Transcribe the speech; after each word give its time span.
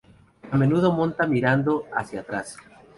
A 0.49 0.57
menudo 0.57 0.91
monta 0.91 1.27
mirando 1.27 1.85
hacia 1.95 2.21
atrás. 2.21 2.57